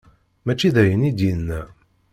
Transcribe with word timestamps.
Mačči 0.45 0.69
d 0.73 0.75
ayen 0.81 1.07
i 1.09 1.11
d-yenna. 1.17 1.61